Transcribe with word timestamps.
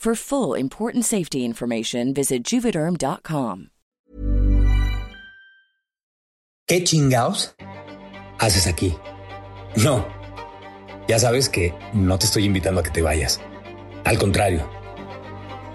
For 0.00 0.14
full 0.14 0.54
important 0.54 1.04
safety 1.04 1.44
information, 1.44 2.14
visit 2.14 2.42
juvederm.com. 2.42 3.68
¿Qué 6.66 6.82
chingaos 6.84 7.54
haces 8.38 8.66
aquí? 8.66 8.94
No, 9.76 10.06
ya 11.06 11.18
sabes 11.18 11.50
que 11.50 11.74
no 11.92 12.18
te 12.18 12.24
estoy 12.24 12.46
invitando 12.46 12.80
a 12.80 12.82
que 12.82 12.90
te 12.90 13.02
vayas. 13.02 13.42
Al 14.04 14.16
contrario, 14.16 14.66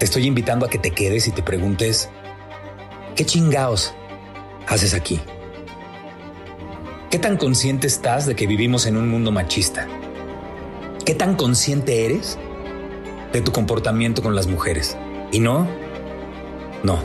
te 0.00 0.06
estoy 0.06 0.26
invitando 0.26 0.66
a 0.66 0.70
que 0.70 0.80
te 0.80 0.90
quedes 0.90 1.28
y 1.28 1.30
te 1.30 1.44
preguntes, 1.44 2.10
¿qué 3.14 3.24
chingaos 3.24 3.94
haces 4.66 4.92
aquí? 4.94 5.20
¿Qué 7.12 7.20
tan 7.20 7.36
consciente 7.36 7.86
estás 7.86 8.26
de 8.26 8.34
que 8.34 8.48
vivimos 8.48 8.86
en 8.86 8.96
un 8.96 9.08
mundo 9.08 9.30
machista? 9.30 9.86
¿Qué 11.04 11.14
tan 11.14 11.36
consciente 11.36 12.06
eres 12.06 12.40
de 13.32 13.40
tu 13.40 13.52
comportamiento 13.52 14.22
con 14.22 14.34
las 14.34 14.46
mujeres? 14.46 14.96
Y 15.32 15.40
no, 15.40 15.66
no, 16.82 17.02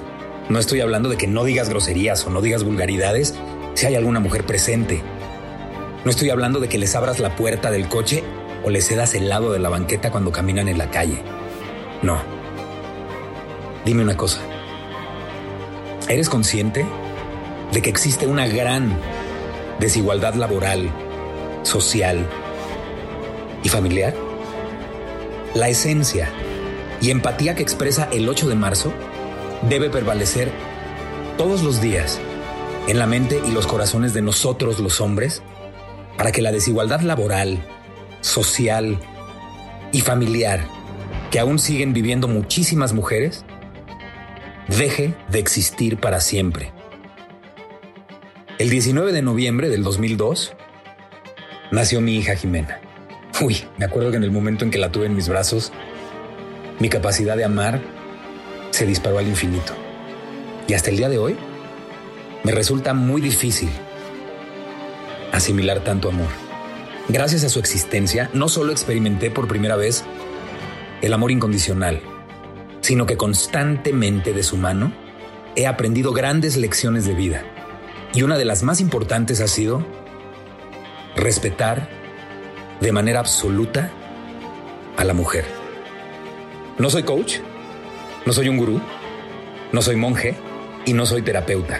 no 0.50 0.60
estoy 0.60 0.82
hablando 0.82 1.10
de 1.10 1.18
que 1.18 1.28
no 1.28 1.44
digas 1.44 1.70
groserías 1.70 2.26
o 2.26 2.30
no 2.30 2.42
digas 2.42 2.64
vulgaridades 2.64 3.36
si 3.74 3.86
hay 3.86 3.96
alguna 3.96 4.20
mujer 4.20 4.46
presente. 4.46 5.02
No 6.04 6.12
estoy 6.12 6.30
hablando 6.30 6.60
de 6.60 6.68
que 6.68 6.78
les 6.78 6.96
abras 6.96 7.20
la 7.20 7.36
puerta 7.36 7.72
del 7.72 7.88
coche 7.88 8.24
o 8.64 8.70
les 8.70 8.88
cedas 8.88 9.16
el 9.16 9.30
lado 9.30 9.52
de 9.52 9.60
la 9.60 9.70
banqueta 9.70 10.12
cuando 10.12 10.32
caminan 10.32 10.68
en 10.68 10.78
la 10.78 10.90
calle. 10.92 11.22
No. 12.02 12.22
Dime 13.86 14.04
una 14.04 14.18
cosa. 14.18 14.40
¿Eres 16.10 16.30
consciente 16.30 16.86
de 17.72 17.82
que 17.82 17.90
existe 17.90 18.28
una 18.28 18.48
gran 18.48 18.98
desigualdad 19.80 20.34
laboral, 20.36 20.92
social 21.64 22.28
y 23.64 23.70
familiar? 23.70 24.14
La 25.54 25.68
esencia 25.68 26.30
y 27.02 27.10
empatía 27.10 27.56
que 27.56 27.64
expresa 27.64 28.08
el 28.12 28.30
8 28.30 28.48
de 28.48 28.56
marzo 28.56 28.94
debe 29.68 29.90
prevalecer 29.90 30.50
todos 31.38 31.62
los 31.62 31.82
días 31.82 32.20
en 32.88 32.98
la 32.98 33.06
mente 33.06 33.42
y 33.46 33.52
los 33.52 33.68
corazones 33.68 34.14
de 34.14 34.22
nosotros 34.22 34.80
los 34.80 35.02
hombres 35.02 35.42
para 36.18 36.32
que 36.32 36.42
la 36.42 36.52
desigualdad 36.52 37.02
laboral, 37.02 37.66
social 38.22 38.98
y 39.92 40.02
familiar 40.02 40.66
que 41.32 41.40
aún 41.40 41.60
siguen 41.60 41.94
viviendo 41.94 42.28
muchísimas 42.28 42.94
mujeres 42.94 43.44
deje 44.68 45.16
de 45.30 45.40
existir 45.40 45.98
para 45.98 46.22
siempre. 46.22 46.72
El 48.58 48.70
19 48.70 49.12
de 49.12 49.22
noviembre 49.22 49.70
del 49.70 49.84
2002 49.84 50.54
nació 51.72 52.00
mi 52.00 52.16
hija 52.16 52.36
Jimena. 52.36 52.80
Uy, 53.46 53.64
me 53.78 53.86
acuerdo 53.86 54.12
que 54.12 54.18
en 54.18 54.24
el 54.24 54.32
momento 54.32 54.64
en 54.64 54.72
que 54.72 54.78
la 54.78 54.92
tuve 54.92 55.08
en 55.08 55.16
mis 55.16 55.28
brazos, 55.28 55.72
mi 56.80 56.90
capacidad 56.90 57.36
de 57.36 57.44
amar 57.44 57.82
se 58.70 58.86
disparó 58.86 59.18
al 59.18 59.28
infinito. 59.28 59.74
Y 60.68 60.74
hasta 60.76 60.92
el 60.92 60.98
día 60.98 61.10
de 61.10 61.18
hoy, 61.18 61.36
me 62.44 62.52
resulta 62.52 62.94
muy 62.94 63.20
difícil 63.20 63.70
asimilar 65.32 65.84
tanto 65.84 66.10
amor. 66.10 66.30
Gracias 67.10 67.44
a 67.44 67.50
su 67.50 67.60
existencia, 67.60 68.30
no 68.34 68.48
solo 68.48 68.72
experimenté 68.72 69.32
por 69.32 69.48
primera 69.48 69.76
vez 69.76 70.04
el 71.02 71.12
amor 71.12 71.32
incondicional, 71.32 72.00
sino 72.82 73.08
que 73.08 73.18
constantemente 73.18 74.34
de 74.34 74.44
su 74.44 74.56
mano 74.56 74.94
he 75.56 75.66
aprendido 75.66 76.14
grandes 76.14 76.58
lecciones 76.58 77.06
de 77.06 77.16
vida. 77.16 77.44
Y 78.14 78.22
una 78.22 78.38
de 78.38 78.46
las 78.46 78.62
más 78.62 78.82
importantes 78.82 79.42
ha 79.42 79.48
sido 79.48 79.84
respetar 81.16 82.01
de 82.82 82.92
manera 82.92 83.20
absoluta 83.20 83.92
a 84.98 85.04
la 85.04 85.14
mujer. 85.14 85.46
No 86.80 86.90
soy 86.90 87.04
coach, 87.04 87.36
no 88.26 88.34
soy 88.34 88.50
un 88.50 88.58
gurú, 88.58 88.82
no 89.72 89.82
soy 89.82 89.96
monje 89.96 90.36
y 90.86 90.94
no 90.94 91.06
soy 91.06 91.22
terapeuta. 91.22 91.80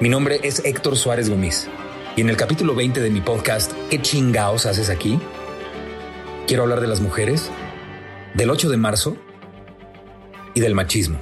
Mi 0.00 0.08
nombre 0.08 0.40
es 0.42 0.64
Héctor 0.64 0.96
Suárez 0.96 1.28
Gómez 1.28 1.68
y 2.16 2.22
en 2.22 2.30
el 2.30 2.36
capítulo 2.36 2.74
20 2.74 3.00
de 3.00 3.10
mi 3.10 3.20
podcast, 3.20 3.72
¿Qué 3.90 4.00
chingaos 4.00 4.66
haces 4.66 4.88
aquí? 4.88 5.20
Quiero 6.46 6.62
hablar 6.62 6.80
de 6.80 6.88
las 6.88 7.00
mujeres, 7.00 7.50
del 8.34 8.50
8 8.50 8.70
de 8.70 8.76
marzo 8.78 9.16
y 10.54 10.60
del 10.60 10.74
machismo. 10.74 11.18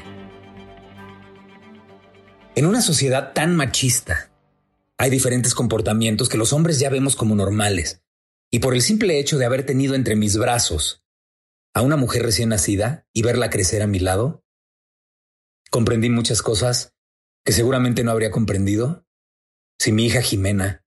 En 2.55 2.67
una 2.67 2.81
sociedad 2.81 3.33
tan 3.33 3.57
machista, 3.57 4.31
hay 4.99 5.11
diferentes 5.11 5.55
comportamientos 5.55 6.29
que 6.29 6.39
los 6.39 6.53
hombres 6.53 6.79
ya 6.79 6.91
vemos 6.91 7.17
como 7.17 7.35
normales. 7.35 8.03
Y 8.51 8.59
por 8.59 8.75
el 8.75 8.83
simple 8.83 9.19
hecho 9.19 9.39
de 9.39 9.45
haber 9.45 9.65
tenido 9.65 9.95
entre 9.95 10.17
mis 10.17 10.37
brazos 10.37 11.05
a 11.73 11.83
una 11.83 11.97
mujer 11.97 12.23
recién 12.23 12.49
nacida 12.49 13.07
y 13.13 13.23
verla 13.23 13.51
crecer 13.51 13.83
a 13.83 13.87
mi 13.87 14.01
lado, 14.01 14.45
comprendí 15.71 16.11
muchas 16.11 16.43
cosas 16.43 16.97
que 17.45 17.53
seguramente 17.53 18.03
no 18.03 18.11
habría 18.11 18.31
comprendido 18.31 19.07
si 19.79 19.93
mi 19.93 20.07
hija 20.07 20.21
Jimena 20.21 20.85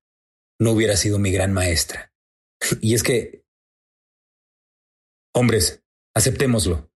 no 0.60 0.72
hubiera 0.72 0.96
sido 0.96 1.18
mi 1.18 1.32
gran 1.32 1.52
maestra. 1.52 2.12
Y 2.80 2.94
es 2.94 3.02
que, 3.02 3.44
hombres, 5.34 5.82
aceptémoslo. 6.14 6.92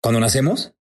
Cuando 0.00 0.20
nacemos, 0.20 0.74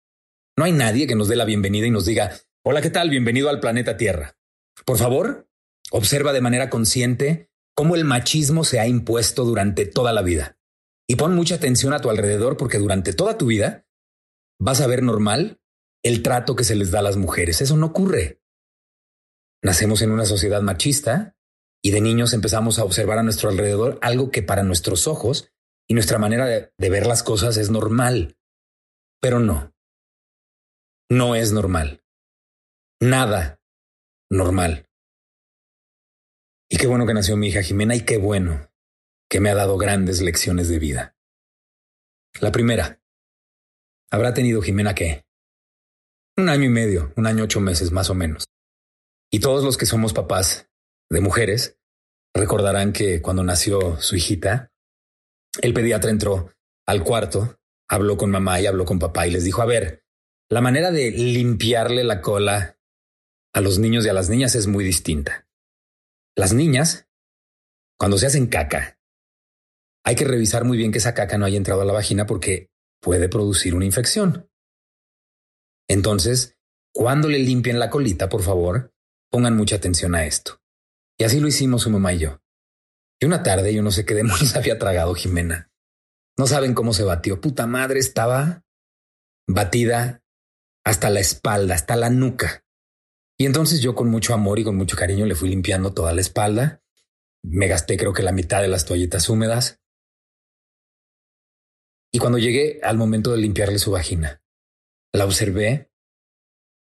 no 0.56 0.64
hay 0.64 0.72
nadie 0.72 1.06
que 1.06 1.14
nos 1.14 1.28
dé 1.28 1.36
la 1.36 1.44
bienvenida 1.44 1.86
y 1.86 1.90
nos 1.90 2.04
diga, 2.04 2.32
hola, 2.62 2.82
¿qué 2.82 2.90
tal? 2.90 3.10
Bienvenido 3.10 3.48
al 3.48 3.60
planeta 3.60 3.96
Tierra. 3.96 4.36
Por 4.84 4.98
favor, 4.98 5.48
observa 5.90 6.32
de 6.32 6.40
manera 6.40 6.68
consciente 6.68 7.50
cómo 7.74 7.96
el 7.96 8.04
machismo 8.04 8.64
se 8.64 8.80
ha 8.80 8.86
impuesto 8.86 9.44
durante 9.44 9.86
toda 9.86 10.12
la 10.12 10.22
vida. 10.22 10.58
Y 11.08 11.16
pon 11.16 11.34
mucha 11.34 11.56
atención 11.56 11.92
a 11.92 12.00
tu 12.00 12.10
alrededor 12.10 12.56
porque 12.56 12.78
durante 12.78 13.12
toda 13.12 13.36
tu 13.36 13.46
vida 13.46 13.86
vas 14.58 14.80
a 14.80 14.86
ver 14.86 15.02
normal 15.02 15.60
el 16.02 16.22
trato 16.22 16.56
que 16.56 16.64
se 16.64 16.76
les 16.76 16.90
da 16.90 17.00
a 17.00 17.02
las 17.02 17.16
mujeres. 17.16 17.60
Eso 17.60 17.76
no 17.76 17.86
ocurre. 17.86 18.40
Nacemos 19.62 20.02
en 20.02 20.10
una 20.10 20.26
sociedad 20.26 20.62
machista 20.62 21.36
y 21.82 21.90
de 21.90 22.00
niños 22.00 22.32
empezamos 22.32 22.78
a 22.78 22.84
observar 22.84 23.18
a 23.18 23.22
nuestro 23.22 23.50
alrededor 23.50 23.98
algo 24.02 24.30
que 24.30 24.42
para 24.42 24.62
nuestros 24.62 25.06
ojos 25.06 25.52
y 25.86 25.94
nuestra 25.94 26.18
manera 26.18 26.46
de, 26.46 26.72
de 26.78 26.90
ver 26.90 27.06
las 27.06 27.22
cosas 27.22 27.56
es 27.56 27.70
normal. 27.70 28.38
Pero 29.20 29.40
no. 29.40 29.74
No 31.10 31.34
es 31.34 31.52
normal. 31.52 32.02
Nada 33.00 33.60
normal. 34.30 34.88
Y 36.74 36.76
qué 36.76 36.88
bueno 36.88 37.06
que 37.06 37.14
nació 37.14 37.36
mi 37.36 37.46
hija 37.46 37.62
Jimena 37.62 37.94
y 37.94 38.00
qué 38.00 38.16
bueno 38.16 38.68
que 39.30 39.38
me 39.38 39.48
ha 39.48 39.54
dado 39.54 39.78
grandes 39.78 40.20
lecciones 40.20 40.68
de 40.68 40.80
vida. 40.80 41.16
La 42.40 42.50
primera, 42.50 43.00
habrá 44.10 44.34
tenido 44.34 44.60
Jimena 44.60 44.92
qué? 44.92 45.24
Un 46.36 46.48
año 46.48 46.64
y 46.64 46.70
medio, 46.70 47.12
un 47.14 47.28
año 47.28 47.44
ocho 47.44 47.60
meses 47.60 47.92
más 47.92 48.10
o 48.10 48.16
menos. 48.16 48.46
Y 49.30 49.38
todos 49.38 49.62
los 49.62 49.76
que 49.76 49.86
somos 49.86 50.12
papás 50.12 50.68
de 51.10 51.20
mujeres 51.20 51.78
recordarán 52.34 52.92
que 52.92 53.22
cuando 53.22 53.44
nació 53.44 54.00
su 54.00 54.16
hijita, 54.16 54.72
el 55.62 55.74
pediatra 55.74 56.10
entró 56.10 56.50
al 56.88 57.04
cuarto, 57.04 57.56
habló 57.88 58.16
con 58.16 58.32
mamá 58.32 58.60
y 58.60 58.66
habló 58.66 58.84
con 58.84 58.98
papá 58.98 59.28
y 59.28 59.30
les 59.30 59.44
dijo, 59.44 59.62
a 59.62 59.66
ver, 59.66 60.04
la 60.50 60.60
manera 60.60 60.90
de 60.90 61.12
limpiarle 61.12 62.02
la 62.02 62.20
cola 62.20 62.80
a 63.52 63.60
los 63.60 63.78
niños 63.78 64.04
y 64.04 64.08
a 64.08 64.12
las 64.12 64.28
niñas 64.28 64.56
es 64.56 64.66
muy 64.66 64.82
distinta. 64.82 65.46
Las 66.36 66.52
niñas, 66.52 67.08
cuando 67.98 68.18
se 68.18 68.26
hacen 68.26 68.46
caca, 68.46 68.98
hay 70.04 70.16
que 70.16 70.24
revisar 70.24 70.64
muy 70.64 70.76
bien 70.76 70.92
que 70.92 70.98
esa 70.98 71.14
caca 71.14 71.38
no 71.38 71.46
haya 71.46 71.56
entrado 71.56 71.80
a 71.80 71.84
la 71.84 71.92
vagina 71.92 72.26
porque 72.26 72.70
puede 73.00 73.28
producir 73.28 73.74
una 73.74 73.84
infección. 73.84 74.50
Entonces, 75.88 76.58
cuando 76.92 77.28
le 77.28 77.38
limpien 77.38 77.78
la 77.78 77.90
colita, 77.90 78.28
por 78.28 78.42
favor, 78.42 78.92
pongan 79.30 79.56
mucha 79.56 79.76
atención 79.76 80.14
a 80.14 80.24
esto. 80.26 80.60
Y 81.18 81.24
así 81.24 81.40
lo 81.40 81.48
hicimos 81.48 81.82
su 81.82 81.90
mamá 81.90 82.12
y 82.12 82.18
yo. 82.18 82.40
Y 83.20 83.26
una 83.26 83.42
tarde, 83.42 83.72
yo 83.72 83.82
no 83.82 83.90
sé 83.90 84.04
qué 84.04 84.14
demonios 84.14 84.56
había 84.56 84.78
tragado 84.78 85.14
Jimena. 85.14 85.70
No 86.36 86.46
saben 86.46 86.74
cómo 86.74 86.92
se 86.92 87.04
batió. 87.04 87.40
Puta 87.40 87.66
madre, 87.66 88.00
estaba 88.00 88.64
batida 89.46 90.22
hasta 90.84 91.10
la 91.10 91.20
espalda, 91.20 91.74
hasta 91.74 91.96
la 91.96 92.10
nuca. 92.10 92.64
Y 93.36 93.46
entonces 93.46 93.80
yo 93.80 93.94
con 93.94 94.10
mucho 94.10 94.32
amor 94.32 94.58
y 94.58 94.64
con 94.64 94.76
mucho 94.76 94.96
cariño 94.96 95.26
le 95.26 95.34
fui 95.34 95.48
limpiando 95.48 95.92
toda 95.92 96.12
la 96.12 96.20
espalda. 96.20 96.82
Me 97.42 97.66
gasté 97.66 97.96
creo 97.96 98.12
que 98.12 98.22
la 98.22 98.32
mitad 98.32 98.62
de 98.62 98.68
las 98.68 98.84
toallitas 98.84 99.28
húmedas. 99.28 99.80
Y 102.12 102.18
cuando 102.18 102.38
llegué 102.38 102.80
al 102.82 102.96
momento 102.96 103.32
de 103.32 103.38
limpiarle 103.38 103.78
su 103.78 103.90
vagina, 103.90 104.40
la 105.12 105.24
observé 105.24 105.90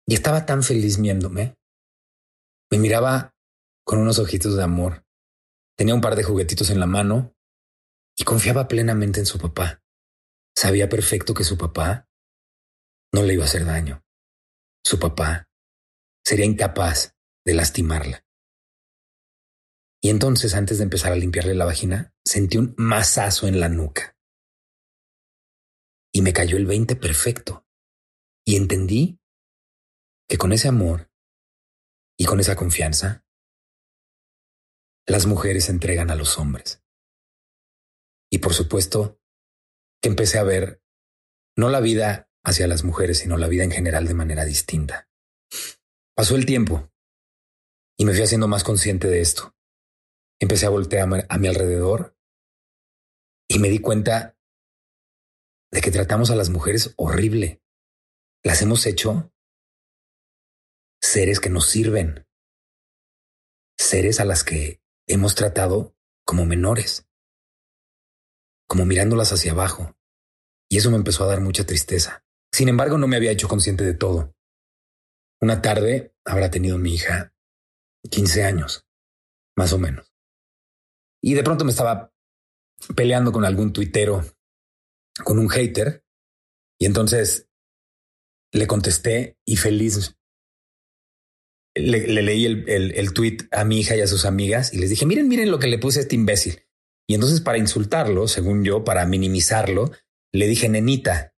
y 0.07 0.13
estaba 0.13 0.45
tan 0.45 0.63
feliz 0.63 1.00
viéndome. 1.00 1.57
Me 2.71 2.80
miraba 2.80 3.36
con 3.83 4.00
unos 4.00 4.18
ojitos 4.19 4.56
de 4.56 4.63
amor. 4.63 5.06
Tenía 5.75 5.94
un 5.94 6.01
par 6.01 6.15
de 6.15 6.24
juguetitos 6.24 6.69
en 6.69 6.80
la 6.80 6.86
mano 6.86 7.36
y 8.18 8.24
confiaba 8.24 8.68
plenamente 8.68 9.19
en 9.19 9.25
su 9.25 9.38
papá. 9.38 9.83
Sabía 10.56 10.88
perfecto 10.88 11.33
que 11.33 11.44
su 11.44 11.57
papá 11.57 12.07
no 13.12 13.24
le 13.24 13.33
iba 13.33 13.44
a 13.44 13.47
hacer 13.47 13.65
daño. 13.65 14.03
Su 14.83 15.00
papá 15.00 15.49
sería 16.24 16.45
incapaz 16.45 17.16
de 17.45 17.54
lastimarla. 17.54 18.25
Y 20.01 20.10
entonces, 20.10 20.54
antes 20.56 20.77
de 20.77 20.86
empezar 20.86 21.12
a 21.12 21.16
limpiarle 21.16 21.56
la 21.56 21.66
vagina, 21.66 22.13
sentí 22.24 22.57
un 22.57 22.74
mazazo 22.77 23.48
en 23.48 23.60
la 23.60 23.68
nuca. 23.68 24.18
Y 26.13 26.21
me 26.21 26.33
cayó 26.33 26.57
el 26.57 26.66
20 26.66 26.95
perfecto. 26.95 27.66
Y 28.45 28.56
entendí 28.56 29.19
que 30.27 30.38
con 30.38 30.54
ese 30.54 30.68
amor 30.68 31.12
y 32.18 32.25
con 32.25 32.39
esa 32.39 32.56
confianza, 32.56 33.25
las 35.06 35.25
mujeres 35.25 35.65
se 35.65 35.72
entregan 35.72 36.12
a 36.12 36.15
los 36.15 36.38
hombres. 36.38 36.83
Y 38.31 38.38
por 38.39 38.54
supuesto 38.54 39.19
que 40.01 40.10
empecé 40.10 40.38
a 40.38 40.44
ver 40.44 40.81
no 41.57 41.69
la 41.69 41.80
vida 41.80 42.30
hacia 42.44 42.68
las 42.68 42.83
mujeres, 42.83 43.19
sino 43.19 43.38
la 43.38 43.48
vida 43.48 43.63
en 43.63 43.72
general 43.72 44.07
de 44.07 44.13
manera 44.13 44.45
distinta. 44.45 45.10
Pasó 46.19 46.36
el 46.36 46.45
tiempo 46.45 46.92
y 47.98 48.04
me 48.04 48.12
fui 48.12 48.24
haciendo 48.24 48.50
más 48.50 48.66
consciente 48.66 49.07
de 49.07 49.21
esto. 49.21 49.56
Empecé 50.38 50.66
a 50.66 50.69
voltear 50.69 51.07
a 51.30 51.38
mi 51.38 51.48
alrededor 51.48 52.13
y 53.48 53.57
me 53.60 53.69
di 53.69 53.80
cuenta 53.80 54.38
de 55.71 55.80
que 55.80 55.92
tratamos 55.92 56.30
a 56.30 56.36
las 56.36 56.50
mujeres 56.50 56.94
horrible. 56.98 57.62
Las 58.44 58.62
hemos 58.62 58.86
hecho 58.86 59.31
seres 61.01 61.39
que 61.39 61.50
nos 61.50 61.68
sirven, 61.68 62.27
seres 63.77 64.19
a 64.19 64.25
las 64.25 64.44
que 64.44 64.81
hemos 65.07 65.36
tratado 65.36 65.95
como 66.25 66.45
menores 66.45 67.07
como 68.68 68.86
mirándolas 68.86 69.31
hacia 69.31 69.54
abajo, 69.54 69.95
y 70.69 70.80
eso 70.80 70.92
me 70.92 70.98
empezó 70.98 71.24
a 71.24 71.27
dar 71.27 71.39
mucha 71.39 71.65
tristeza. 71.65 72.25
Sin 72.51 72.68
embargo, 72.68 72.98
no 72.98 73.07
me 73.07 73.15
había 73.15 73.31
hecho 73.31 73.48
consciente 73.48 73.86
de 73.86 73.94
todo. 73.94 74.36
Una 75.41 75.62
tarde 75.62 76.13
habrá 76.25 76.51
tenido 76.51 76.77
mi 76.77 76.94
hija 76.95 77.33
15 78.09 78.44
años, 78.44 78.86
más 79.56 79.74
o 79.74 79.77
menos. 79.77 80.13
Y 81.21 81.33
de 81.33 81.44
pronto 81.44 81.65
me 81.65 81.71
estaba 81.71 82.13
peleando 82.95 83.31
con 83.31 83.45
algún 83.45 83.74
tuitero, 83.74 84.24
con 85.24 85.39
un 85.39 85.50
hater, 85.50 86.06
y 86.80 86.86
entonces 86.86 87.50
le 88.53 88.68
contesté 88.68 89.38
y 89.45 89.57
feliz 89.57 90.15
le, 91.75 92.07
leí 92.07 92.45
el, 92.45 92.68
el, 92.69 92.91
el 92.95 93.13
tweet 93.13 93.38
a 93.51 93.63
mi 93.63 93.80
hija 93.80 93.95
y 93.95 94.01
a 94.01 94.07
sus 94.07 94.25
amigas 94.25 94.74
y 94.74 94.80
les 94.80 94.89
dije, 94.89 95.06
miren, 95.06 95.27
miren 95.27 95.51
lo 95.51 95.59
que 95.59 95.68
le 95.68 95.77
puse 95.77 96.00
a 96.00 96.01
este 96.01 96.15
imbécil. 96.15 96.62
Y 97.07 97.15
entonces 97.15 97.41
para 97.41 97.57
insultarlo, 97.57 98.27
según 98.27 98.63
yo, 98.63 98.83
para 98.83 99.06
minimizarlo, 99.06 99.91
le 100.31 100.47
dije 100.47 100.69
nenita. 100.69 101.33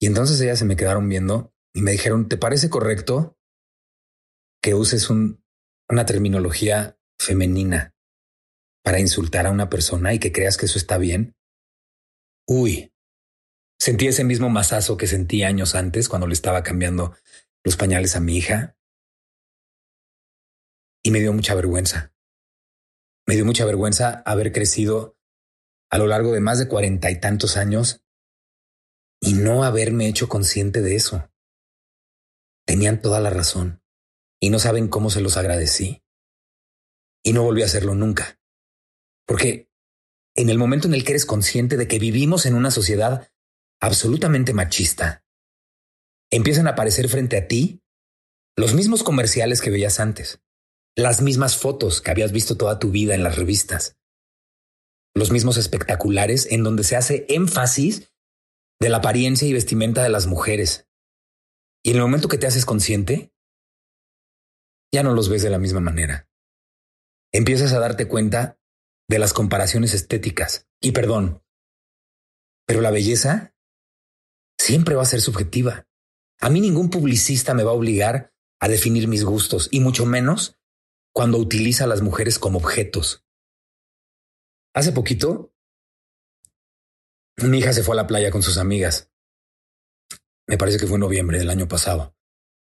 Y 0.00 0.06
entonces 0.06 0.40
ellas 0.40 0.58
se 0.58 0.64
me 0.64 0.76
quedaron 0.76 1.08
viendo 1.08 1.53
y 1.74 1.82
me 1.82 1.90
dijeron, 1.90 2.28
¿te 2.28 2.36
parece 2.36 2.70
correcto 2.70 3.36
que 4.62 4.74
uses 4.74 5.10
una 5.10 6.06
terminología 6.06 6.98
femenina 7.18 7.94
para 8.82 9.00
insultar 9.00 9.46
a 9.46 9.50
una 9.50 9.68
persona 9.68 10.14
y 10.14 10.20
que 10.20 10.32
creas 10.32 10.56
que 10.56 10.66
eso 10.66 10.78
está 10.78 10.98
bien? 10.98 11.36
Uy, 12.46 12.92
sentí 13.78 14.06
ese 14.06 14.22
mismo 14.22 14.48
mazazo 14.50 14.96
que 14.96 15.08
sentí 15.08 15.42
años 15.42 15.74
antes 15.74 16.08
cuando 16.08 16.28
le 16.28 16.34
estaba 16.34 16.62
cambiando 16.62 17.16
los 17.64 17.76
pañales 17.76 18.14
a 18.14 18.20
mi 18.20 18.36
hija. 18.36 18.76
Y 21.02 21.10
me 21.10 21.20
dio 21.20 21.32
mucha 21.32 21.54
vergüenza. 21.54 22.14
Me 23.26 23.34
dio 23.34 23.44
mucha 23.44 23.64
vergüenza 23.64 24.22
haber 24.24 24.52
crecido 24.52 25.18
a 25.90 25.98
lo 25.98 26.06
largo 26.06 26.32
de 26.32 26.40
más 26.40 26.58
de 26.58 26.68
cuarenta 26.68 27.10
y 27.10 27.20
tantos 27.20 27.56
años 27.56 28.04
y 29.20 29.32
no 29.32 29.64
haberme 29.64 30.06
hecho 30.08 30.28
consciente 30.28 30.80
de 30.80 30.96
eso. 30.96 31.30
Tenían 32.66 33.00
toda 33.02 33.20
la 33.20 33.30
razón 33.30 33.82
y 34.40 34.50
no 34.50 34.58
saben 34.58 34.88
cómo 34.88 35.10
se 35.10 35.20
los 35.20 35.36
agradecí. 35.36 36.02
Y 37.22 37.32
no 37.32 37.42
volví 37.42 37.62
a 37.62 37.66
hacerlo 37.66 37.94
nunca. 37.94 38.38
Porque 39.26 39.70
en 40.36 40.50
el 40.50 40.58
momento 40.58 40.88
en 40.88 40.94
el 40.94 41.04
que 41.04 41.12
eres 41.12 41.26
consciente 41.26 41.76
de 41.76 41.88
que 41.88 41.98
vivimos 41.98 42.46
en 42.46 42.54
una 42.54 42.70
sociedad 42.70 43.30
absolutamente 43.80 44.52
machista, 44.52 45.24
empiezan 46.30 46.66
a 46.66 46.70
aparecer 46.70 47.08
frente 47.08 47.36
a 47.36 47.48
ti 47.48 47.82
los 48.56 48.74
mismos 48.74 49.02
comerciales 49.02 49.60
que 49.60 49.70
veías 49.70 50.00
antes 50.00 50.44
las 50.96 51.22
mismas 51.22 51.56
fotos 51.56 52.00
que 52.00 52.10
habías 52.10 52.30
visto 52.30 52.56
toda 52.56 52.78
tu 52.78 52.90
vida 52.90 53.14
en 53.14 53.24
las 53.24 53.36
revistas, 53.36 53.96
los 55.14 55.32
mismos 55.32 55.56
espectaculares 55.56 56.46
en 56.50 56.62
donde 56.62 56.84
se 56.84 56.96
hace 56.96 57.26
énfasis 57.28 58.12
de 58.80 58.88
la 58.88 58.98
apariencia 58.98 59.48
y 59.48 59.52
vestimenta 59.52 60.02
de 60.02 60.08
las 60.08 60.26
mujeres. 60.26 60.88
Y 61.84 61.90
en 61.90 61.96
el 61.96 62.02
momento 62.02 62.28
que 62.28 62.38
te 62.38 62.46
haces 62.46 62.64
consciente, 62.64 63.32
ya 64.92 65.02
no 65.02 65.12
los 65.12 65.28
ves 65.28 65.42
de 65.42 65.50
la 65.50 65.58
misma 65.58 65.80
manera. 65.80 66.28
Empiezas 67.30 67.72
a 67.72 67.78
darte 67.78 68.08
cuenta 68.08 68.58
de 69.08 69.18
las 69.18 69.32
comparaciones 69.32 69.92
estéticas. 69.92 70.66
Y 70.80 70.92
perdón, 70.92 71.42
pero 72.66 72.80
la 72.80 72.90
belleza 72.90 73.54
siempre 74.58 74.94
va 74.94 75.02
a 75.02 75.06
ser 75.06 75.20
subjetiva. 75.20 75.86
A 76.40 76.48
mí 76.48 76.60
ningún 76.60 76.88
publicista 76.90 77.52
me 77.52 77.64
va 77.64 77.72
a 77.72 77.74
obligar 77.74 78.32
a 78.60 78.68
definir 78.68 79.08
mis 79.08 79.24
gustos, 79.24 79.68
y 79.70 79.80
mucho 79.80 80.06
menos 80.06 80.58
cuando 81.12 81.38
utiliza 81.38 81.84
a 81.84 81.86
las 81.86 82.00
mujeres 82.00 82.38
como 82.38 82.58
objetos. 82.58 83.26
Hace 84.74 84.92
poquito, 84.92 85.52
mi 87.36 87.58
hija 87.58 87.72
se 87.74 87.82
fue 87.82 87.94
a 87.94 87.96
la 87.96 88.06
playa 88.06 88.30
con 88.30 88.42
sus 88.42 88.56
amigas. 88.56 89.10
Me 90.46 90.58
parece 90.58 90.78
que 90.78 90.86
fue 90.86 90.96
en 90.96 91.00
noviembre 91.00 91.38
del 91.38 91.50
año 91.50 91.68
pasado, 91.68 92.16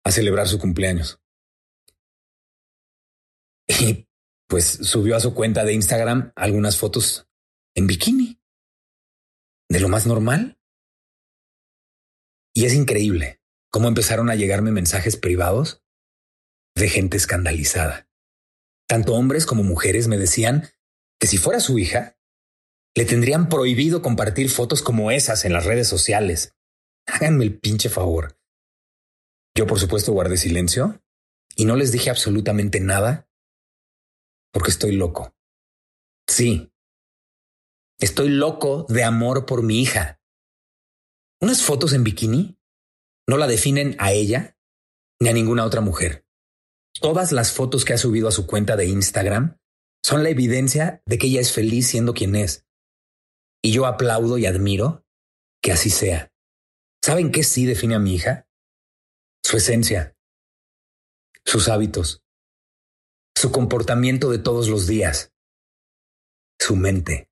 a 0.03 0.11
celebrar 0.11 0.47
su 0.47 0.59
cumpleaños. 0.59 1.19
Y 3.67 4.07
pues 4.47 4.65
subió 4.65 5.15
a 5.15 5.19
su 5.19 5.33
cuenta 5.33 5.65
de 5.65 5.73
Instagram 5.73 6.31
algunas 6.35 6.77
fotos 6.77 7.27
en 7.75 7.87
bikini, 7.87 8.41
de 9.69 9.79
lo 9.79 9.89
más 9.89 10.05
normal. 10.05 10.59
Y 12.53 12.65
es 12.65 12.73
increíble 12.73 13.41
cómo 13.69 13.87
empezaron 13.87 14.29
a 14.29 14.35
llegarme 14.35 14.71
mensajes 14.71 15.17
privados 15.17 15.83
de 16.75 16.87
gente 16.89 17.17
escandalizada. 17.17 18.09
Tanto 18.87 19.13
hombres 19.15 19.45
como 19.45 19.63
mujeres 19.63 20.07
me 20.07 20.17
decían 20.17 20.69
que 21.19 21.27
si 21.27 21.37
fuera 21.37 21.59
su 21.59 21.79
hija, 21.79 22.17
le 22.95 23.05
tendrían 23.05 23.49
prohibido 23.49 24.01
compartir 24.01 24.49
fotos 24.49 24.81
como 24.81 25.11
esas 25.11 25.43
en 25.43 25.53
las 25.53 25.65
redes 25.65 25.87
sociales. 25.87 26.54
Háganme 27.05 27.43
el 27.43 27.59
pinche 27.59 27.89
favor. 27.89 28.37
Yo, 29.55 29.67
por 29.67 29.79
supuesto, 29.79 30.11
guardé 30.11 30.37
silencio 30.37 31.01
y 31.55 31.65
no 31.65 31.75
les 31.75 31.91
dije 31.91 32.09
absolutamente 32.09 32.79
nada 32.79 33.29
porque 34.51 34.71
estoy 34.71 34.93
loco. 34.93 35.35
Sí, 36.27 36.71
estoy 37.99 38.29
loco 38.29 38.85
de 38.89 39.03
amor 39.03 39.45
por 39.45 39.63
mi 39.63 39.81
hija. 39.81 40.21
Unas 41.41 41.63
fotos 41.63 41.93
en 41.93 42.03
bikini 42.03 42.57
no 43.27 43.37
la 43.37 43.47
definen 43.47 43.95
a 43.99 44.11
ella 44.11 44.57
ni 45.21 45.29
a 45.29 45.33
ninguna 45.33 45.65
otra 45.65 45.81
mujer. 45.81 46.25
Todas 46.99 47.31
las 47.31 47.51
fotos 47.51 47.85
que 47.85 47.93
ha 47.93 47.97
subido 47.97 48.27
a 48.27 48.31
su 48.31 48.47
cuenta 48.47 48.75
de 48.75 48.85
Instagram 48.85 49.57
son 50.03 50.23
la 50.23 50.29
evidencia 50.29 51.01
de 51.05 51.17
que 51.17 51.27
ella 51.27 51.41
es 51.41 51.51
feliz 51.51 51.87
siendo 51.87 52.13
quien 52.13 52.35
es. 52.35 52.65
Y 53.61 53.71
yo 53.71 53.85
aplaudo 53.85 54.37
y 54.37 54.45
admiro 54.45 55.05
que 55.61 55.71
así 55.71 55.89
sea. 55.89 56.31
¿Saben 57.05 57.31
qué 57.31 57.43
sí 57.43 57.67
define 57.67 57.93
a 57.93 57.99
mi 57.99 58.15
hija? 58.15 58.47
Su 59.43 59.57
esencia, 59.57 60.17
sus 61.45 61.69
hábitos, 61.69 62.23
su 63.37 63.51
comportamiento 63.51 64.31
de 64.31 64.39
todos 64.39 64.69
los 64.69 64.87
días, 64.87 65.31
su 66.59 66.75
mente, 66.75 67.29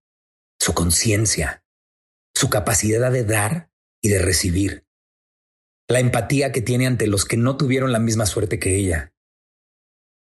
su 0.61 0.75
conciencia, 0.75 1.65
su 2.35 2.51
capacidad 2.51 3.11
de 3.11 3.23
dar 3.23 3.71
y 3.99 4.09
de 4.09 4.19
recibir, 4.19 4.85
la 5.89 5.99
empatía 5.99 6.51
que 6.51 6.61
tiene 6.61 6.85
ante 6.85 7.07
los 7.07 7.25
que 7.25 7.37
no 7.37 7.57
tuvieron 7.57 7.91
la 7.91 7.99
misma 7.99 8.27
suerte 8.27 8.59
que 8.59 8.75
ella. 8.75 9.15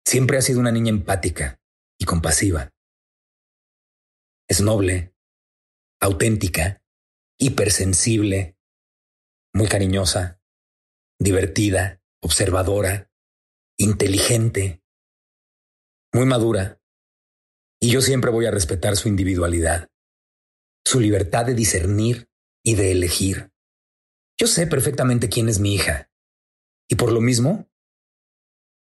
Siempre 0.06 0.36
ha 0.36 0.42
sido 0.42 0.60
una 0.60 0.72
niña 0.72 0.90
empática 0.90 1.58
y 1.98 2.04
compasiva. 2.04 2.74
Es 4.46 4.60
noble, 4.60 5.14
auténtica, 6.00 6.82
hipersensible, 7.38 8.57
muy 9.58 9.66
cariñosa, 9.66 10.40
divertida, 11.18 12.00
observadora, 12.22 13.10
inteligente, 13.76 14.84
muy 16.12 16.26
madura. 16.26 16.80
Y 17.80 17.90
yo 17.90 18.00
siempre 18.00 18.30
voy 18.30 18.46
a 18.46 18.52
respetar 18.52 18.96
su 18.96 19.08
individualidad, 19.08 19.90
su 20.86 21.00
libertad 21.00 21.44
de 21.44 21.56
discernir 21.56 22.30
y 22.64 22.76
de 22.76 22.92
elegir. 22.92 23.52
Yo 24.40 24.46
sé 24.46 24.68
perfectamente 24.68 25.28
quién 25.28 25.48
es 25.48 25.58
mi 25.58 25.74
hija. 25.74 26.08
Y 26.88 26.94
por 26.94 27.10
lo 27.10 27.20
mismo, 27.20 27.68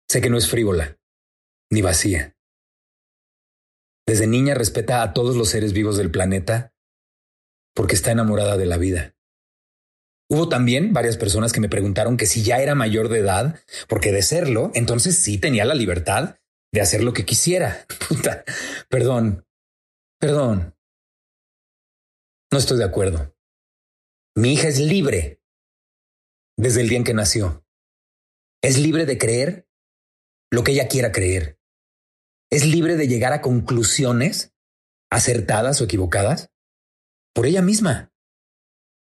sé 0.09 0.21
que 0.21 0.29
no 0.29 0.37
es 0.37 0.49
frívola, 0.49 0.97
ni 1.69 1.81
vacía. 1.81 2.37
Desde 4.07 4.25
niña 4.25 4.55
respeta 4.55 5.03
a 5.03 5.11
todos 5.11 5.35
los 5.35 5.49
seres 5.49 5.73
vivos 5.73 5.97
del 5.97 6.11
planeta 6.11 6.73
porque 7.75 7.95
está 7.95 8.11
enamorada 8.11 8.55
de 8.55 8.65
la 8.67 8.77
vida. 8.77 9.17
Hubo 10.31 10.47
también 10.47 10.93
varias 10.93 11.17
personas 11.17 11.51
que 11.51 11.59
me 11.59 11.67
preguntaron 11.67 12.15
que 12.15 12.25
si 12.25 12.41
ya 12.41 12.61
era 12.61 12.73
mayor 12.73 13.09
de 13.09 13.19
edad, 13.19 13.59
porque 13.89 14.13
de 14.13 14.21
serlo, 14.21 14.71
entonces 14.75 15.17
sí 15.17 15.37
tenía 15.37 15.65
la 15.65 15.75
libertad 15.75 16.37
de 16.71 16.79
hacer 16.79 17.03
lo 17.03 17.11
que 17.11 17.25
quisiera. 17.25 17.85
Puta, 18.07 18.45
perdón, 18.87 19.45
perdón. 20.21 20.73
No 22.49 22.59
estoy 22.59 22.77
de 22.77 22.85
acuerdo. 22.85 23.35
Mi 24.33 24.53
hija 24.53 24.69
es 24.69 24.79
libre 24.79 25.43
desde 26.57 26.79
el 26.79 26.87
día 26.87 26.99
en 26.99 27.03
que 27.03 27.13
nació. 27.13 27.65
Es 28.63 28.79
libre 28.79 29.05
de 29.05 29.17
creer 29.17 29.67
lo 30.49 30.63
que 30.63 30.71
ella 30.71 30.87
quiera 30.87 31.11
creer. 31.11 31.59
Es 32.49 32.65
libre 32.65 32.95
de 32.95 33.09
llegar 33.09 33.33
a 33.33 33.41
conclusiones 33.41 34.53
acertadas 35.09 35.81
o 35.81 35.83
equivocadas 35.83 36.53
por 37.33 37.47
ella 37.47 37.61
misma. 37.61 38.13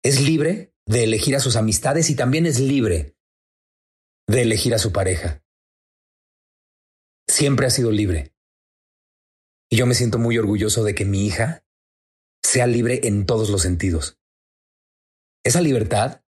Es 0.03 0.21
libre 0.21 0.74
de 0.87 1.03
elegir 1.03 1.35
a 1.35 1.39
sus 1.39 1.55
amistades 1.55 2.09
y 2.09 2.15
también 2.15 2.45
es 2.45 2.59
libre 2.59 3.17
de 4.27 4.41
elegir 4.41 4.73
a 4.73 4.79
su 4.79 4.91
pareja. 4.91 5.43
Siempre 7.27 7.65
ha 7.65 7.69
sido 7.69 7.91
libre. 7.91 8.33
Y 9.69 9.77
yo 9.77 9.85
me 9.87 9.95
siento 9.95 10.19
muy 10.19 10.37
orgulloso 10.37 10.83
de 10.83 10.93
que 10.93 11.05
mi 11.05 11.25
hija 11.25 11.65
sea 12.43 12.67
libre 12.67 13.07
en 13.07 13.25
todos 13.25 13.49
los 13.49 13.63
sentidos. 13.63 14.19
Esa 15.43 15.61
libertad 15.61 16.23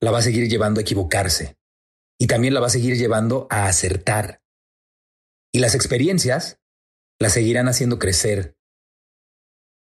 la 0.00 0.10
va 0.10 0.18
a 0.18 0.22
seguir 0.22 0.48
llevando 0.48 0.80
a 0.80 0.82
equivocarse 0.82 1.58
y 2.18 2.26
también 2.26 2.54
la 2.54 2.60
va 2.60 2.66
a 2.66 2.70
seguir 2.70 2.96
llevando 2.96 3.46
a 3.50 3.66
acertar. 3.66 4.42
Y 5.52 5.60
las 5.60 5.74
experiencias 5.74 6.60
la 7.18 7.30
seguirán 7.30 7.68
haciendo 7.68 7.98
crecer 7.98 8.56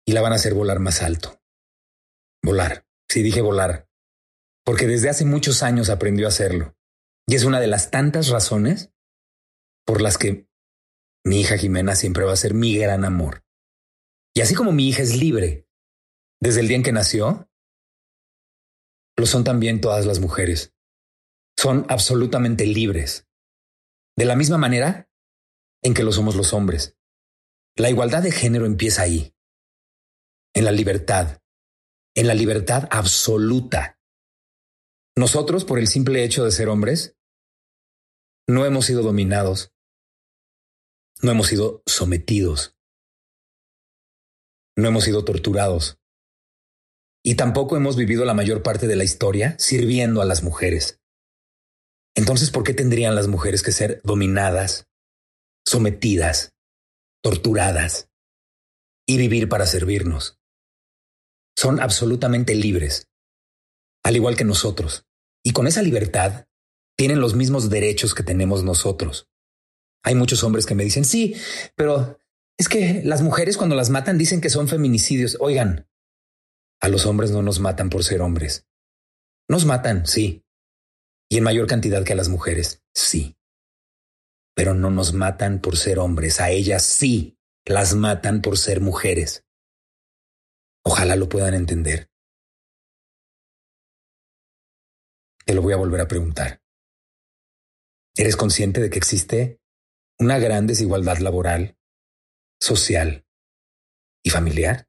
y 0.05 0.13
la 0.13 0.21
van 0.21 0.33
a 0.33 0.35
hacer 0.35 0.53
volar 0.53 0.79
más 0.79 1.01
alto. 1.01 1.41
Volar. 2.43 2.85
Sí 3.09 3.23
dije 3.23 3.41
volar, 3.41 3.84
porque 4.65 4.87
desde 4.87 5.09
hace 5.09 5.23
muchos 5.25 5.63
años 5.63 5.89
aprendió 5.89 6.25
a 6.25 6.29
hacerlo. 6.29 6.75
Y 7.27 7.35
es 7.35 7.43
una 7.43 7.59
de 7.59 7.67
las 7.67 7.91
tantas 7.91 8.29
razones 8.29 8.91
por 9.85 10.01
las 10.01 10.17
que 10.17 10.49
mi 11.23 11.41
hija 11.41 11.57
Jimena 11.57 11.95
siempre 11.95 12.23
va 12.23 12.33
a 12.33 12.37
ser 12.37 12.53
mi 12.53 12.77
gran 12.77 13.05
amor. 13.05 13.45
Y 14.35 14.41
así 14.41 14.53
como 14.53 14.71
mi 14.71 14.89
hija 14.89 15.01
es 15.01 15.15
libre 15.15 15.67
desde 16.41 16.59
el 16.59 16.67
día 16.67 16.77
en 16.77 16.83
que 16.83 16.91
nació, 16.91 17.49
lo 19.17 19.25
son 19.25 19.43
también 19.43 19.81
todas 19.81 20.05
las 20.05 20.19
mujeres. 20.19 20.73
Son 21.57 21.85
absolutamente 21.89 22.65
libres. 22.65 23.27
De 24.17 24.25
la 24.25 24.35
misma 24.35 24.57
manera 24.57 25.09
en 25.83 25.93
que 25.93 26.03
lo 26.03 26.11
somos 26.11 26.35
los 26.35 26.53
hombres. 26.53 26.97
La 27.77 27.89
igualdad 27.89 28.23
de 28.23 28.31
género 28.31 28.65
empieza 28.65 29.03
ahí, 29.03 29.35
en 30.53 30.65
la 30.65 30.71
libertad, 30.71 31.41
en 32.15 32.27
la 32.27 32.33
libertad 32.33 32.87
absoluta. 32.91 33.99
Nosotros, 35.17 35.63
por 35.63 35.79
el 35.79 35.87
simple 35.87 36.23
hecho 36.23 36.43
de 36.43 36.51
ser 36.51 36.67
hombres, 36.67 37.15
no 38.47 38.65
hemos 38.65 38.85
sido 38.85 39.01
dominados, 39.01 39.73
no 41.21 41.31
hemos 41.31 41.47
sido 41.47 41.81
sometidos, 41.85 42.75
no 44.77 44.89
hemos 44.89 45.05
sido 45.05 45.23
torturados 45.23 45.97
y 47.23 47.35
tampoco 47.35 47.77
hemos 47.77 47.95
vivido 47.95 48.25
la 48.25 48.33
mayor 48.33 48.61
parte 48.61 48.87
de 48.87 48.97
la 48.97 49.05
historia 49.05 49.55
sirviendo 49.57 50.21
a 50.21 50.25
las 50.25 50.43
mujeres. 50.43 50.99
Entonces, 52.13 52.51
¿por 52.51 52.63
qué 52.63 52.73
tendrían 52.73 53.15
las 53.15 53.27
mujeres 53.27 53.63
que 53.63 53.71
ser 53.71 54.01
dominadas, 54.03 54.85
sometidas, 55.65 56.53
torturadas 57.23 58.09
y 59.07 59.17
vivir 59.17 59.47
para 59.47 59.65
servirnos? 59.65 60.37
Son 61.57 61.79
absolutamente 61.79 62.53
libres 62.53 63.07
al 64.05 64.15
igual 64.15 64.37
que 64.37 64.43
nosotros. 64.43 65.07
Y 65.43 65.51
con 65.51 65.65
esa 65.65 65.81
libertad 65.81 66.45
tienen 66.95 67.19
los 67.19 67.33
mismos 67.33 67.71
derechos 67.71 68.13
que 68.13 68.21
tenemos 68.21 68.63
nosotros. 68.63 69.31
Hay 70.03 70.13
muchos 70.13 70.43
hombres 70.43 70.67
que 70.67 70.75
me 70.75 70.83
dicen, 70.83 71.05
sí, 71.05 71.35
pero 71.75 72.19
es 72.55 72.69
que 72.69 73.01
las 73.03 73.23
mujeres 73.23 73.57
cuando 73.57 73.75
las 73.75 73.89
matan 73.89 74.19
dicen 74.19 74.41
que 74.41 74.51
son 74.51 74.67
feminicidios. 74.67 75.37
Oigan, 75.39 75.89
a 76.79 76.87
los 76.87 77.07
hombres 77.07 77.31
no 77.31 77.41
nos 77.41 77.59
matan 77.59 77.89
por 77.89 78.03
ser 78.03 78.21
hombres. 78.21 78.67
Nos 79.49 79.65
matan, 79.65 80.05
sí. 80.05 80.45
Y 81.27 81.37
en 81.37 81.43
mayor 81.43 81.65
cantidad 81.65 82.03
que 82.03 82.13
a 82.13 82.15
las 82.15 82.29
mujeres, 82.29 82.83
sí. 82.93 83.39
Pero 84.53 84.75
no 84.75 84.91
nos 84.91 85.13
matan 85.13 85.61
por 85.61 85.77
ser 85.77 85.97
hombres. 85.97 86.39
A 86.39 86.51
ellas 86.51 86.83
sí 86.83 87.39
las 87.65 87.95
matan 87.95 88.43
por 88.43 88.59
ser 88.59 88.81
mujeres. 88.81 89.45
Ojalá 90.83 91.15
lo 91.15 91.27
puedan 91.27 91.55
entender. 91.55 92.11
Te 95.45 95.53
lo 95.53 95.61
voy 95.61 95.73
a 95.73 95.77
volver 95.77 96.01
a 96.01 96.07
preguntar. 96.07 96.61
¿Eres 98.15 98.35
consciente 98.35 98.81
de 98.81 98.89
que 98.89 98.97
existe 98.97 99.61
una 100.17 100.39
gran 100.39 100.65
desigualdad 100.65 101.17
laboral, 101.17 101.77
social 102.59 103.27
y 104.23 104.31
familiar? 104.31 104.87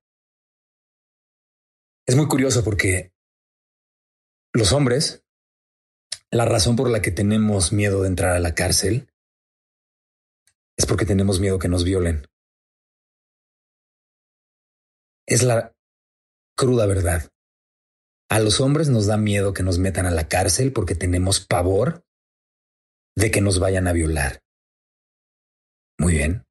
Es 2.07 2.17
muy 2.17 2.27
curioso 2.27 2.65
porque 2.65 3.13
los 4.55 4.73
hombres, 4.73 5.25
la 6.31 6.47
razón 6.47 6.77
por 6.77 6.89
la 6.89 7.03
que 7.03 7.11
tenemos 7.11 7.73
miedo 7.73 8.03
de 8.03 8.09
entrar 8.09 8.35
a 8.35 8.41
la 8.41 8.55
cárcel 8.55 9.13
es 10.79 10.87
porque 10.87 11.05
tenemos 11.05 11.41
miedo 11.41 11.59
que 11.59 11.69
nos 11.69 11.85
violen. 11.85 12.27
Es 15.27 15.43
la 15.43 15.75
cruda 16.57 16.87
verdad. 16.87 17.31
A 18.29 18.41
los 18.41 18.61
hombres 18.61 18.89
nos 18.89 19.07
da 19.07 19.17
miedo 19.17 19.55
que 19.55 19.63
nos 19.63 19.79
metan 19.79 20.07
a 20.07 20.11
la 20.11 20.29
cárcel 20.29 20.73
porque 20.73 20.95
tenemos 20.95 21.41
pavor 21.41 22.05
de 23.17 23.31
que 23.31 23.41
nos 23.41 23.61
vayan 23.61 23.87
a 23.87 23.93
violar. 23.93 24.43
Muy 25.99 26.15
bien. 26.15 26.45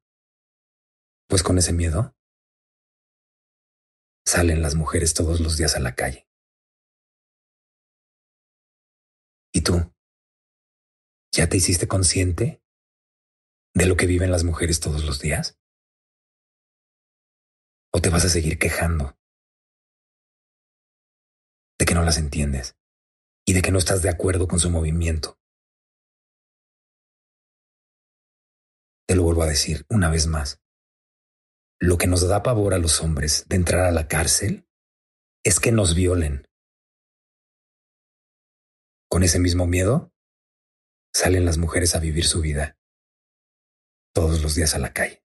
Pues 1.28 1.42
con 1.42 1.58
ese 1.58 1.72
miedo 1.72 2.14
salen 4.24 4.62
las 4.62 4.74
mujeres 4.74 5.14
todos 5.14 5.40
los 5.40 5.56
días 5.56 5.76
a 5.76 5.80
la 5.80 5.94
calle. 5.94 6.26
¿Y 9.52 9.62
tú? 9.62 9.92
¿Ya 11.32 11.48
te 11.48 11.58
hiciste 11.58 11.86
consciente 11.86 12.62
de 13.74 13.86
lo 13.86 13.96
que 13.96 14.06
viven 14.06 14.30
las 14.30 14.44
mujeres 14.44 14.80
todos 14.80 15.04
los 15.04 15.20
días? 15.20 15.58
¿O 17.92 18.00
te 18.00 18.08
vas 18.08 18.24
a 18.24 18.28
seguir 18.28 18.58
quejando 18.58 19.16
no 21.96 22.04
las 22.04 22.18
entiendes 22.18 22.76
y 23.46 23.54
de 23.54 23.62
que 23.62 23.72
no 23.72 23.78
estás 23.78 24.02
de 24.02 24.10
acuerdo 24.10 24.46
con 24.46 24.60
su 24.60 24.70
movimiento. 24.70 25.38
Te 29.08 29.14
lo 29.14 29.22
vuelvo 29.22 29.42
a 29.42 29.46
decir 29.46 29.86
una 29.88 30.10
vez 30.10 30.26
más. 30.26 30.60
Lo 31.80 31.98
que 31.98 32.06
nos 32.06 32.26
da 32.26 32.42
pavor 32.42 32.74
a 32.74 32.78
los 32.78 33.00
hombres 33.00 33.46
de 33.48 33.56
entrar 33.56 33.84
a 33.84 33.92
la 33.92 34.08
cárcel 34.08 34.68
es 35.44 35.60
que 35.60 35.72
nos 35.72 35.94
violen. 35.94 36.48
Con 39.08 39.22
ese 39.22 39.38
mismo 39.38 39.66
miedo, 39.66 40.12
salen 41.14 41.44
las 41.44 41.58
mujeres 41.58 41.94
a 41.94 42.00
vivir 42.00 42.26
su 42.26 42.40
vida 42.40 42.78
todos 44.12 44.42
los 44.42 44.54
días 44.54 44.74
a 44.74 44.78
la 44.78 44.92
calle. 44.92 45.25